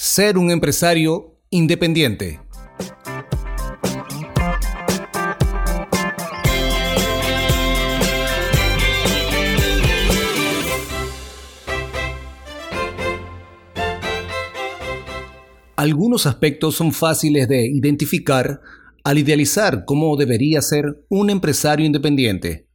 [0.00, 2.40] Ser un empresario independiente.
[15.74, 18.60] Algunos aspectos son fáciles de identificar
[19.02, 22.68] al idealizar cómo debería ser un empresario independiente.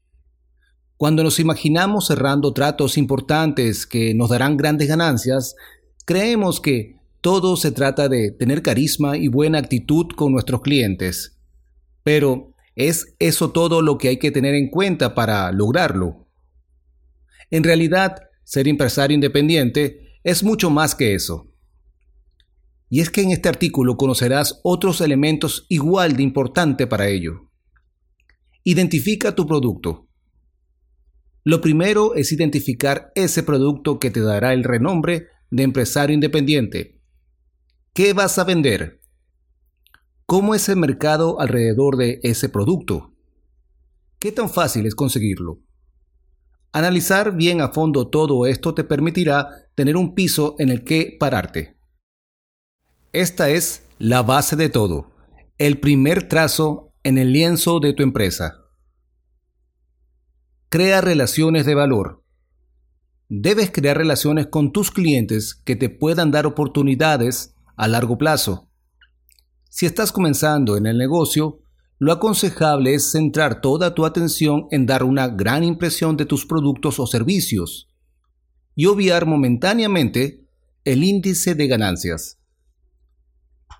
[0.98, 5.56] Cuando nos imaginamos cerrando tratos importantes que nos darán grandes ganancias,
[6.06, 11.40] creemos que todo se trata de tener carisma y buena actitud con nuestros clientes.
[12.04, 16.28] Pero, ¿es eso todo lo que hay que tener en cuenta para lograrlo?
[17.50, 21.50] En realidad, ser empresario independiente es mucho más que eso.
[22.90, 27.50] Y es que en este artículo conocerás otros elementos igual de importante para ello.
[28.66, 30.10] Identifica tu producto.
[31.46, 37.00] Lo primero es identificar ese producto que te dará el renombre de empresario independiente
[37.96, 39.02] ¿Qué vas a vender?
[40.26, 43.14] ¿Cómo es el mercado alrededor de ese producto?
[44.18, 45.60] ¿Qué tan fácil es conseguirlo?
[46.72, 51.78] Analizar bien a fondo todo esto te permitirá tener un piso en el que pararte.
[53.12, 55.12] Esta es la base de todo,
[55.60, 58.56] el primer trazo en el lienzo de tu empresa.
[60.70, 62.24] Crea relaciones de valor.
[63.30, 68.70] Debes crear relaciones con tus clientes que te puedan dar oportunidades a largo plazo.
[69.70, 71.64] Si estás comenzando en el negocio,
[72.00, 77.00] lo aconsejable es centrar toda tu atención en dar una gran impresión de tus productos
[77.00, 77.88] o servicios
[78.76, 80.46] y obviar momentáneamente
[80.84, 82.40] el índice de ganancias.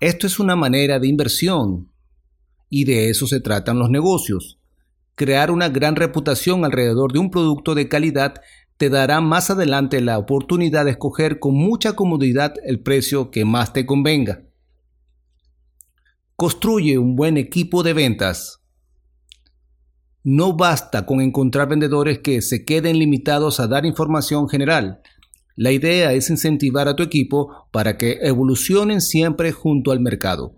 [0.00, 1.92] Esto es una manera de inversión
[2.68, 4.58] y de eso se tratan los negocios.
[5.14, 8.34] Crear una gran reputación alrededor de un producto de calidad
[8.84, 13.72] te dará más adelante la oportunidad de escoger con mucha comodidad el precio que más
[13.72, 14.42] te convenga.
[16.36, 18.60] Construye un buen equipo de ventas.
[20.22, 25.00] No basta con encontrar vendedores que se queden limitados a dar información general.
[25.56, 30.56] La idea es incentivar a tu equipo para que evolucionen siempre junto al mercado.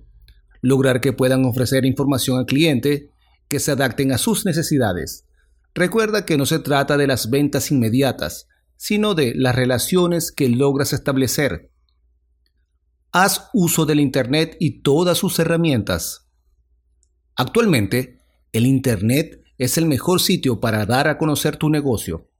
[0.62, 3.12] Lograr que puedan ofrecer información al cliente
[3.47, 5.27] que se adapten a sus necesidades
[5.76, 8.48] Recuerda que no se trata de las ventas inmediatas,
[8.78, 11.70] sino de las relaciones que logras establecer.
[13.12, 16.31] Haz uso del Internet y todas sus herramientas.
[17.34, 18.22] Actualmente,
[18.53, 22.31] el Internet es el mejor sitio para dar a conocer tu negocio.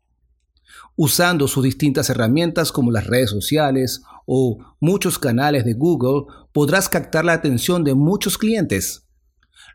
[0.97, 7.27] Usando sus distintas herramientas como las redes sociales o muchos canales de Google, podrás captar
[7.27, 9.06] la atención de muchos clientes.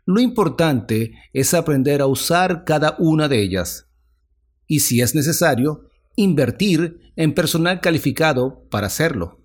[0.04, 3.88] Lo importante es aprender a usar cada una de ellas
[4.66, 9.40] y si es necesario, invertir en personal calificado para hacerlo.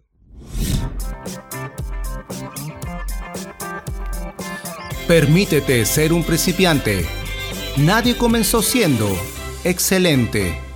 [5.07, 7.05] Permítete ser un principiante.
[7.77, 9.07] Nadie comenzó siendo
[9.63, 10.66] excelente.